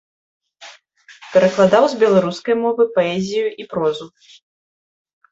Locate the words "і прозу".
3.65-4.05